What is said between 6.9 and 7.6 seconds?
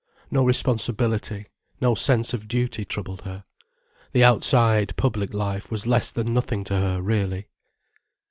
really.